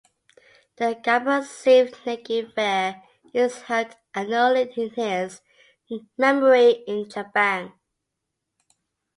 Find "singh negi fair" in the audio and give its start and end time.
1.43-3.03